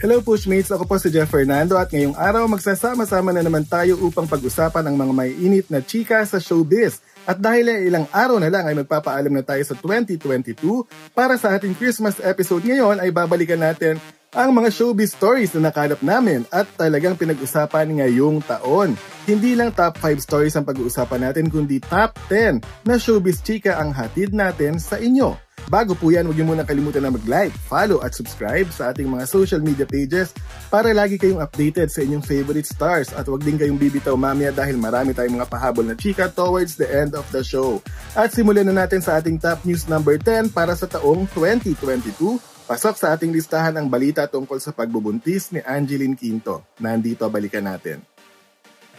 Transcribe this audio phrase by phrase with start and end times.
[0.00, 4.24] Hello Pushmates, ako po si Jeff Fernando at ngayong araw magsasama-sama na naman tayo upang
[4.24, 7.04] pag-usapan ang mga may init na chika sa showbiz.
[7.28, 11.76] At dahil ilang araw na lang ay magpapaalam na tayo sa 2022, para sa ating
[11.76, 17.18] Christmas episode ngayon ay babalikan natin ang mga showbiz stories na nakalap namin at talagang
[17.18, 18.94] pinag-usapan ngayong taon.
[19.26, 23.90] Hindi lang top 5 stories ang pag-uusapan natin kundi top 10 na showbiz chika ang
[23.90, 25.34] hatid natin sa inyo.
[25.66, 29.26] Bago po yan, huwag niyo muna kalimutan na mag-like, follow at subscribe sa ating mga
[29.26, 30.34] social media pages
[30.66, 34.78] para lagi kayong updated sa inyong favorite stars at huwag din kayong bibitaw mamaya dahil
[34.78, 37.82] marami tayong mga pahabol na chika towards the end of the show.
[38.14, 42.94] At simulan na natin sa ating top news number 10 para sa taong 2022 Pasok
[42.94, 46.62] sa ating listahan ang balita tungkol sa pagbubuntis ni Angeline Quinto.
[46.78, 47.98] Nandito balikan natin.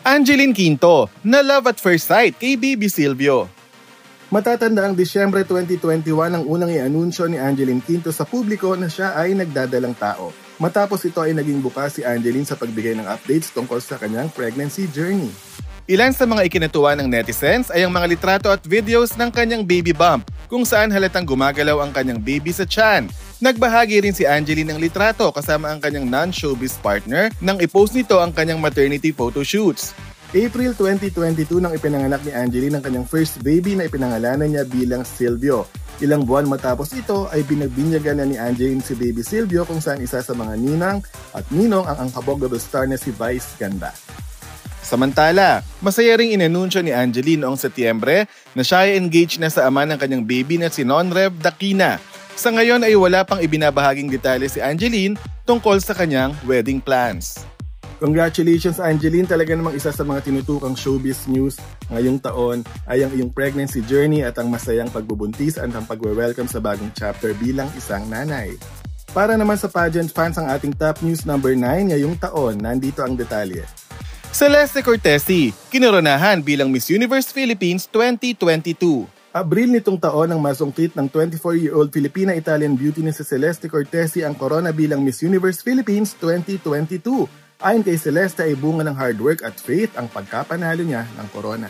[0.04, 3.48] Angeline Quinto, na love at first sight kay Bibi Silvio.
[4.28, 9.40] Matatanda ang Disyembre 2021 ang unang i-anunsyo ni Angeline Quinto sa publiko na siya ay
[9.40, 10.36] nagdadalang tao.
[10.60, 14.92] Matapos ito ay naging bukas si Angeline sa pagbigay ng updates tungkol sa kanyang pregnancy
[14.92, 15.32] journey.
[15.88, 19.96] Ilan sa mga ikinatuwa ng netizens ay ang mga litrato at videos ng kanyang baby
[19.96, 23.08] bump kung saan halatang gumagalaw ang kanyang baby sa tiyan.
[23.42, 28.30] Nagbahagi rin si Angeline ng litrato kasama ang kanyang non-showbiz partner nang ipost nito ang
[28.30, 29.98] kanyang maternity photo shoots.
[30.30, 35.66] April 2022 nang ipinanganak ni Angeline ang kanyang first baby na ipinangalanan niya bilang Silvio.
[36.06, 40.22] Ilang buwan matapos ito ay binagbinyagan na ni Angeline si baby Silvio kung saan isa
[40.22, 41.02] sa mga ninang
[41.34, 43.90] at ninong ang unforgettable star na si Vice Ganda.
[44.86, 49.82] Samantala, masaya ring inanunsyo ni Angeline noong Setyembre na siya ay engaged na sa ama
[49.90, 51.98] ng kanyang baby na si Nonrev Dakina.
[52.36, 57.44] Sa ngayon ay wala pang ibinabahaging detalye si Angeline tungkol sa kanyang wedding plans.
[58.02, 61.62] Congratulations Angeline, talaga namang isa sa mga tinutukang showbiz news
[61.94, 66.58] ngayong taon ay ang iyong pregnancy journey at ang masayang pagbubuntis at ang pagwe-welcome sa
[66.58, 68.58] bagong chapter bilang isang nanay.
[69.14, 73.14] Para naman sa pageant fans ang ating top news number 9 ngayong taon, nandito ang
[73.14, 73.62] detalye.
[74.34, 79.21] Celeste Cortesi, kinoronahan bilang Miss Universe Philippines 2022.
[79.32, 84.76] Abril nitong taon ang masungkit ng 24-year-old Filipina-Italian beauty ni si Celeste Cortesi ang corona
[84.76, 89.94] bilang Miss Universe Philippines 2022 Ayon kay Celeste ay bunga ng hard work at faith
[89.94, 91.70] ang pagkapanalo niya ng corona.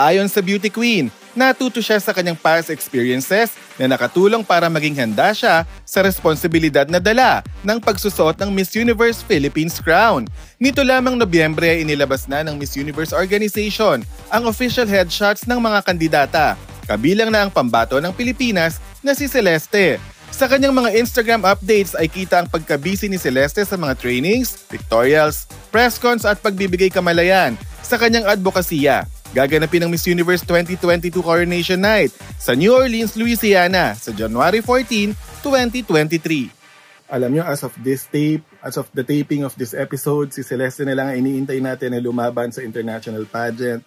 [0.00, 5.34] Ayon sa Beauty Queen, natuto siya sa kanyang past experiences na nakatulong para maging handa
[5.36, 10.24] siya sa responsibilidad na dala ng pagsusuot ng Miss Universe Philippines crown.
[10.56, 14.00] Nito lamang Nobyembre ay inilabas na ng Miss Universe Organization
[14.32, 16.54] ang official headshots ng mga kandidata,
[16.88, 20.00] kabilang na ang pambato ng Pilipinas na si Celeste.
[20.32, 25.44] Sa kanyang mga Instagram updates ay kita ang pagkabisi ni Celeste sa mga trainings, pictorials,
[25.68, 29.04] press cons at pagbibigay kamalayan sa kanyang advokasya.
[29.36, 32.08] Gaganapin ang Miss Universe 2022 Coronation Night
[32.40, 35.12] sa New Orleans, Louisiana sa January 14,
[35.44, 37.12] 2023.
[37.12, 40.84] Alam nyo, as of this tape, as of the taping of this episode, si Celeste
[40.84, 43.84] na lang iniintay natin na lumaban sa international pageant.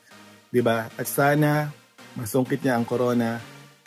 [0.52, 0.92] 'di ba?
[1.00, 1.72] At sana
[2.16, 3.40] masungkit niya ang corona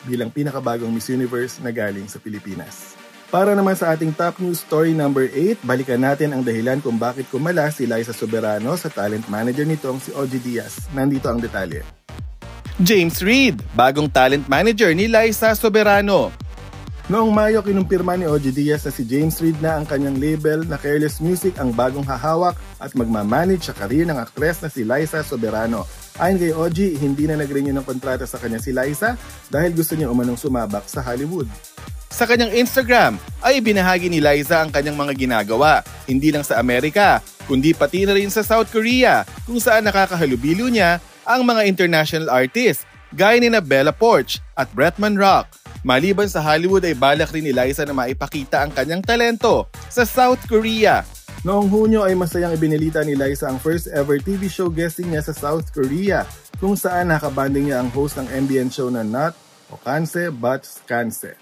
[0.05, 2.95] bilang pinakabagong Miss Universe na galing sa Pilipinas.
[3.33, 7.25] Para naman sa ating top news story number 8, balikan natin ang dahilan kung bakit
[7.27, 10.73] kumala si Liza Soberano sa talent manager nitong si OG Diaz.
[10.93, 11.81] Nandito ang detalye.
[12.79, 16.29] James Reid, bagong talent manager ni Liza Soberano.
[17.05, 20.77] Noong Mayo, kinumpirma ni OG Diaz na si James Reid na ang kanyang label na
[20.77, 26.04] Careless Music ang bagong hahawak at magmamanage sa karir ng aktres na si Liza Soberano
[26.15, 29.19] Ayon kay OG, hindi na nag-renew ng kontrata sa kanya si Liza
[29.51, 31.51] dahil gusto niya umanong sumabak sa Hollywood.
[32.07, 37.19] Sa kanyang Instagram ay binahagi ni Liza ang kanyang mga ginagawa, hindi lang sa Amerika,
[37.51, 42.87] kundi pati na rin sa South Korea kung saan nakakahalubilo niya ang mga international artists
[43.11, 45.51] gaya ni na Bella Porch at Bretman Rock.
[45.83, 50.39] Maliban sa Hollywood ay balak rin ni Liza na maipakita ang kanyang talento sa South
[50.47, 51.03] Korea
[51.45, 55.29] Noong Hunyo ay masayang ibinilita ni Liza ang first ever TV show guesting niya sa
[55.29, 56.25] South Korea
[56.57, 59.37] kung saan nakabanding niya ang host ng MBN show na Not
[59.69, 61.37] Okanse But Skanse.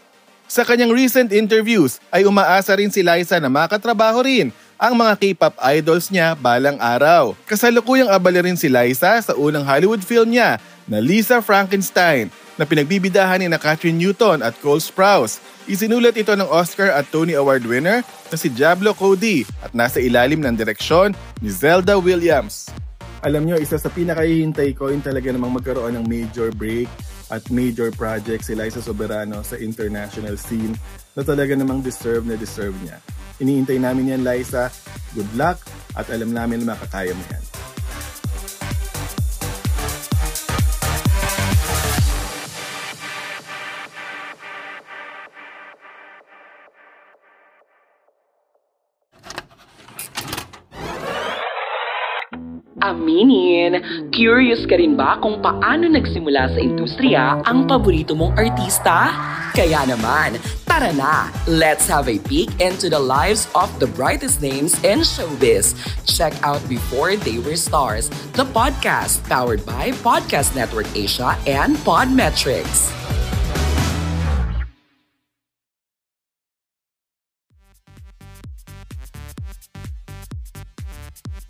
[0.51, 5.55] Sa kanyang recent interviews ay umaasa rin si Liza na makatrabaho rin ang mga K-pop
[5.63, 7.31] idols niya balang araw.
[7.47, 12.27] Kasalukuyang abala rin si Liza sa unang Hollywood film niya na Lisa Frankenstein
[12.57, 17.39] na pinagbibidahan ni na Catherine Newton at Cole Sprouse Isinulat ito ng Oscar at Tony
[17.39, 22.67] Award winner na si Diablo Cody at nasa ilalim ng direksyon ni Zelda Williams.
[23.23, 26.91] Alam nyo, isa sa pinakahihintay ko yung talaga namang magkaroon ng major break
[27.31, 30.75] at major project si Liza Soberano sa international scene
[31.15, 32.99] na talaga namang deserve na deserve niya.
[33.39, 34.67] Iniintay namin yan, Liza.
[35.15, 35.63] Good luck
[35.95, 37.52] at alam namin na makakaya mo yan.
[52.83, 53.79] Aminin,
[54.11, 59.07] curious ka rin ba kung paano nagsimula sa industriya ang paborito mong artista?
[59.55, 60.35] Kaya naman,
[60.67, 61.31] tara na!
[61.47, 65.79] Let's have a peek into the lives of the brightest names in showbiz.
[66.03, 73.02] Check out Before They Were Stars, the podcast powered by Podcast Network Asia and Podmetrics.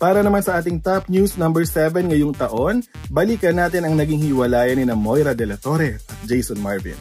[0.04, 4.76] Para naman sa ating top news number 7 ngayong taon, balikan natin ang naging hiwalayan
[4.76, 6.92] ni na Moira De La Torre at Jason Marvin.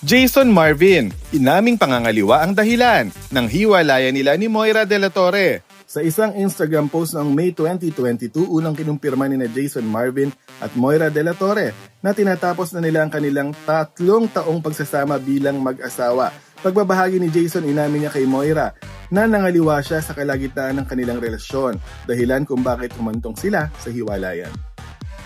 [0.00, 5.60] Jason Marvin, inaming pangangaliwa ang dahilan ng hiwalayan nila ni Moira De La Torre.
[5.84, 10.32] Sa isang Instagram post noong May 2022, unang kinumpirma ni na Jason Marvin
[10.64, 15.60] at Moira De La Torre na tinatapos na nila ang kanilang tatlong taong pagsasama bilang
[15.60, 16.32] mag-asawa.
[16.64, 18.72] Pagbabahagi ni Jason, inamin niya kay Moira
[19.08, 24.52] na nangaliwa siya sa kalagitnaan ng kanilang relasyon, dahilan kung bakit humantong sila sa hiwalayan.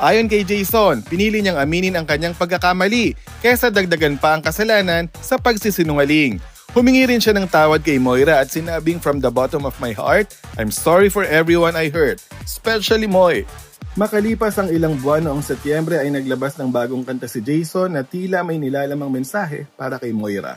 [0.03, 5.39] Ayon kay Jason, pinili niyang aminin ang kanyang pagkakamali kaysa dagdagan pa ang kasalanan sa
[5.39, 6.43] pagsisinungaling.
[6.73, 10.33] Humingi rin siya ng tawad kay Moira at sinabing from the bottom of my heart,
[10.57, 13.45] I'm sorry for everyone I hurt, especially Moy.
[13.93, 18.41] Makalipas ang ilang buwan noong Setyembre ay naglabas ng bagong kanta si Jason na tila
[18.41, 20.57] may nilalamang mensahe para kay Moira.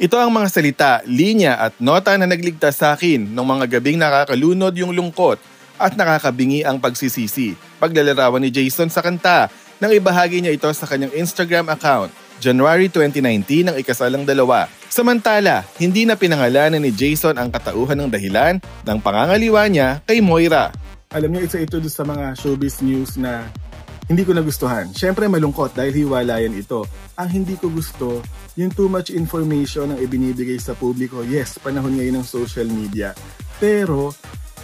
[0.00, 4.72] Ito ang mga salita, linya at nota na nagligtas sa akin ng mga gabing nakakalunod
[4.72, 5.36] yung lungkot
[5.76, 7.52] at nakakabingi ang pagsisisi.
[7.76, 9.52] Paglalarawan ni Jason sa kanta
[9.84, 12.08] nang ibahagi niya ito sa kanyang Instagram account,
[12.40, 14.64] January 2019 ng ikasalang dalawa.
[14.88, 20.72] Samantala, hindi na pinangalanan ni Jason ang katauhan ng dahilan ng pangangaliwa niya kay Moira.
[21.12, 23.44] Alam niyo, isa ito sa mga showbiz news na
[24.10, 24.90] hindi ko nagustuhan.
[24.90, 26.86] Siyempre malungkot dahil hiwalayan ito.
[27.14, 28.22] Ang hindi ko gusto,
[28.58, 31.22] yung too much information ang ibinibigay sa publiko.
[31.22, 33.14] Yes, panahon ngayon ng social media.
[33.62, 34.10] Pero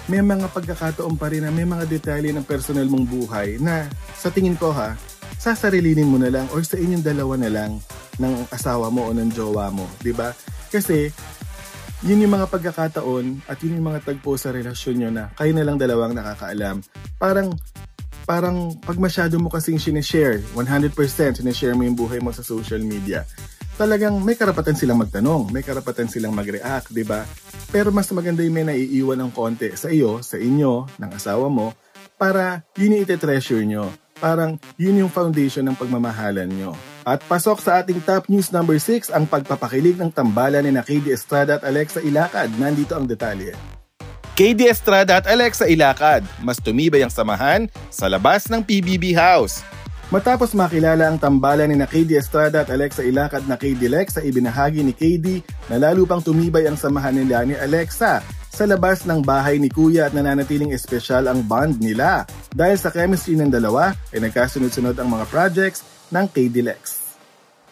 [0.08, 3.86] may mga pagkakataon pa rin na may mga detalye ng personal mong buhay na
[4.16, 4.96] sa tingin ko ha,
[5.36, 7.76] sasarilinin mo na lang or sa inyong dalawa na lang
[8.18, 9.86] ng asawa mo o ng jowa mo.
[9.86, 10.28] ba diba?
[10.72, 11.12] Kasi
[12.02, 15.64] yun yung mga pagkakataon at yun yung mga tagpo sa relasyon nyo na kayo na
[15.66, 16.82] lang dalawang nakakaalam.
[17.18, 17.54] Parang
[18.28, 20.92] parang pag masyado mo kasing sinishare, 100%
[21.40, 23.24] sinishare mo yung buhay mo sa social media,
[23.80, 27.24] talagang may karapatan silang magtanong, may karapatan silang mag-react, di ba?
[27.72, 31.72] Pero mas maganda yung may naiiwan ng konti sa iyo, sa inyo, ng asawa mo,
[32.20, 33.88] para yun yung ite-treasure nyo.
[34.18, 36.74] Parang yun yung foundation ng pagmamahalan nyo.
[37.06, 41.56] At pasok sa ating top news number 6 ang pagpapakilig ng tambalan ni na Estrada
[41.56, 42.50] at Alexa Ilacad.
[42.58, 43.77] Nandito ang detalye.
[44.38, 49.66] KD Estrada at Alexa Ilacad, mas tumibay ang samahan sa labas ng PBB House.
[50.14, 54.22] Matapos makilala ang tambalan ni na KD Estrada at Alexa Ilacad na KD Lex sa
[54.22, 59.26] ibinahagi ni KD na lalo pang tumibay ang samahan nila ni Alexa sa labas ng
[59.26, 62.22] bahay ni Kuya at nananatiling espesyal ang bond nila.
[62.54, 65.82] Dahil sa chemistry ng dalawa ay nagkasunod-sunod ang mga projects
[66.14, 67.10] ng KD Lex.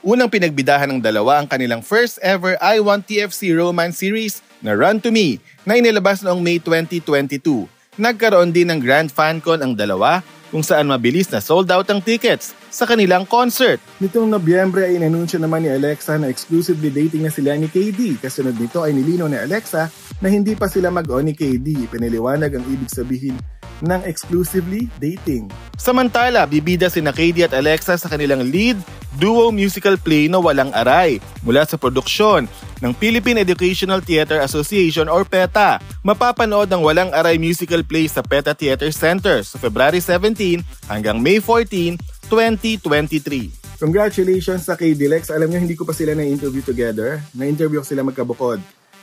[0.03, 4.99] Unang pinagbidahan ng dalawa ang kanilang first ever I Want TFC romance series na Run
[4.99, 7.71] To Me na inilabas noong May 2022.
[8.03, 12.53] Nagkaroon din ng Grand FanCon ang dalawa kung saan mabilis na sold out ang tickets
[12.71, 13.79] sa kanilang concert.
[14.03, 18.19] Nitong Nobyembre ay inanunsyo naman ni Alexa na exclusively dating na sila ni KD.
[18.21, 19.89] Kasunod nito ay nilino ni Alexa
[20.21, 21.89] na hindi pa sila mag-on ni KD.
[21.89, 23.39] Piniliwanag ang ibig sabihin
[23.85, 25.51] ng exclusively dating.
[25.77, 28.81] Samantala, bibida si KD at Alexa sa kanilang lead
[29.17, 32.49] duo musical play na Walang Aray mula sa produksyon
[32.81, 35.81] ng Philippine Educational Theater Association or PETA.
[36.05, 41.41] Mapapanood ang Walang Aray musical play sa PETA Theater Center sa February 17 hanggang May
[41.41, 41.97] 14,
[42.29, 43.77] 2023.
[43.77, 45.29] Congratulations sa KD Lex.
[45.29, 47.21] Alam niyo, hindi ko pa sila na-interview together.
[47.37, 48.57] Na-interview ko sila magkabukod.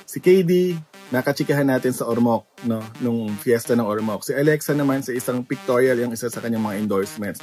[0.10, 0.78] Si KD,
[1.14, 2.82] nakachikahan natin sa Ormoc, no?
[2.98, 4.26] Nung fiesta ng Ormoc.
[4.26, 7.42] Si Alexa naman sa isang pictorial yung isa sa kanyang mga endorsements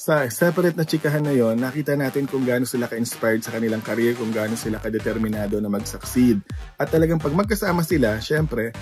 [0.00, 4.16] sa separate na chikahan na yon, nakita natin kung gaano sila ka-inspired sa kanilang career,
[4.16, 6.40] kung gaano sila ka-determinado na mag-succeed.
[6.80, 8.72] At talagang pag magkasama sila, syempre,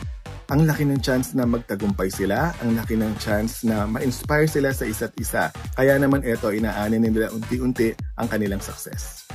[0.46, 4.86] ang laki ng chance na magtagumpay sila, ang laki ng chance na ma-inspire sila sa
[4.86, 5.50] isa't isa.
[5.74, 9.26] Kaya naman ito, inaanin nila unti-unti ang kanilang success.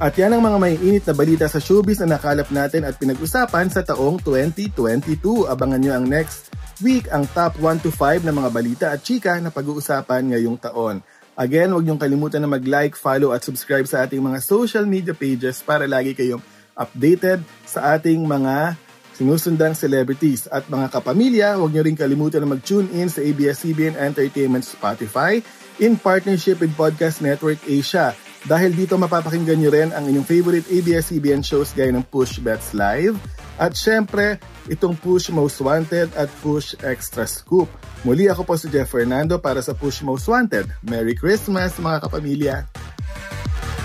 [0.00, 3.68] At yan ang mga may init na balita sa showbiz na nakalap natin at pinag-usapan
[3.68, 5.44] sa taong 2022.
[5.44, 6.48] Abangan nyo ang next
[6.80, 11.02] week ang top 1 to 5 na mga balita at chika na pag-uusapan ngayong taon.
[11.38, 15.62] Again, huwag niyong kalimutan na mag-like, follow at subscribe sa ating mga social media pages
[15.62, 16.42] para lagi kayong
[16.74, 18.74] updated sa ating mga
[19.14, 20.50] sinusundang celebrities.
[20.50, 25.38] At mga kapamilya, huwag niyo rin kalimutan na mag-tune in sa ABS-CBN Entertainment Spotify
[25.78, 28.18] in partnership with Podcast Network Asia.
[28.42, 33.14] Dahil dito mapapakinggan niyo rin ang inyong favorite ABS-CBN shows gaya ng Push Bets Live.
[33.58, 34.38] At syempre,
[34.70, 37.66] itong Push Most Wanted at Push Extra Scoop.
[38.06, 40.70] Muli ako po si Jeff Fernando para sa Push Most Wanted.
[40.86, 42.70] Merry Christmas mga kapamilya!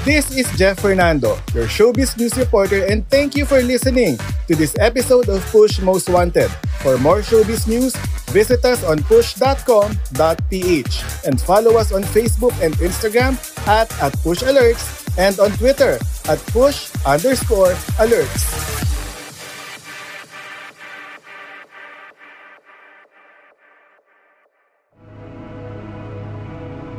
[0.04, 4.20] This is Jeff Fernando, your showbiz news reporter and thank you for listening
[4.52, 6.52] to this episode of Push Most Wanted.
[6.84, 7.96] For more showbiz news,
[8.36, 15.04] visit us on push.com.ph and follow us on Facebook and Instagram at, at Push Alerts
[15.18, 18.73] and on Twitter at push underscore alerts.